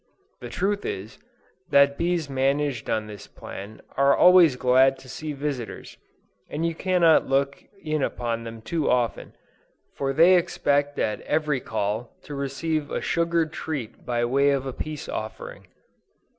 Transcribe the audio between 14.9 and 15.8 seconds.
offering.